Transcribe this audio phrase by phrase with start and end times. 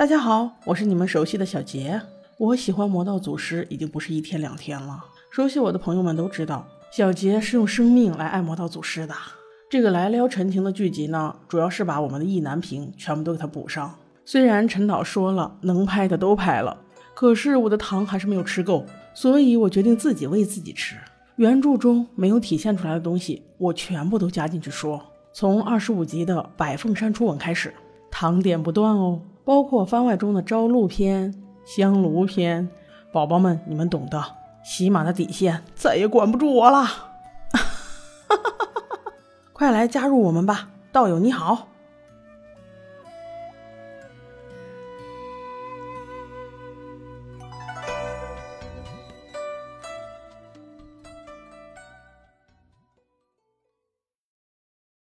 [0.00, 2.00] 大家好，我是你们熟悉的小杰。
[2.38, 5.04] 我喜欢魔道祖师已经不是一天两天了。
[5.30, 9.14] 熟悉我的朋友们都知道，小杰是用生命来爱魔道祖师的。
[9.68, 13.94] 这个来撩陈情的剧集呢，主要是把我们的意难平全部都给他补上。
[14.24, 16.74] 虽然陈导说了能拍的都拍了，
[17.12, 20.96] 可是我的糖还是没有吃够，所以我决定自己喂自己吃。
[21.36, 24.98] 原著中没有体现出来的东西，我全部都加进去说。
[25.34, 27.74] 从二十五集的百凤山初吻开始，
[28.10, 31.34] 糖点不断哦，包括番外中的朝露篇、
[31.66, 32.68] 香炉篇，
[33.10, 34.22] 宝宝们你们懂的。
[34.62, 36.86] 喜马的底线再也管不住我了，
[39.52, 40.68] 快来加入我们吧！
[40.92, 41.66] 道友你好。